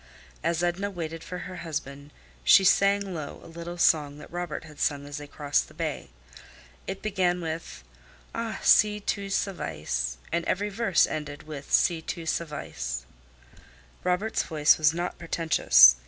As 0.43 0.63
Edna 0.63 0.89
waited 0.89 1.23
for 1.23 1.37
her 1.45 1.57
husband 1.57 2.09
she 2.43 2.63
sang 2.63 3.13
low 3.13 3.39
a 3.43 3.47
little 3.47 3.77
song 3.77 4.17
that 4.17 4.31
Robert 4.31 4.63
had 4.63 4.79
sung 4.79 5.05
as 5.05 5.17
they 5.17 5.27
crossed 5.27 5.67
the 5.67 5.75
bay. 5.75 6.09
It 6.87 7.03
began 7.03 7.39
with 7.39 7.83
"Ah! 8.33 8.59
si 8.63 8.99
tu 8.99 9.27
savais," 9.29 10.17
and 10.31 10.43
every 10.45 10.69
verse 10.69 11.05
ended 11.05 11.43
with 11.43 11.71
"si 11.71 12.01
tu 12.01 12.23
savais." 12.25 13.05
Robert's 14.03 14.41
voice 14.41 14.79
was 14.79 14.91
not 14.91 15.19
pretentious. 15.19 15.97